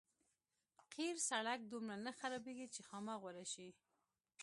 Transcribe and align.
قیر 0.93 1.15
سړک 1.29 1.59
دومره 1.71 1.95
نه 2.05 2.11
خرابېږي 2.19 2.67
چې 2.73 2.81
خامه 2.87 3.13
غوره 3.21 3.45
شي. 3.53 3.69